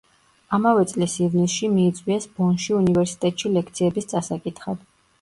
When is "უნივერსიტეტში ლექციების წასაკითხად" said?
2.81-4.87